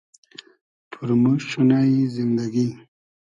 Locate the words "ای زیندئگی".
1.89-2.67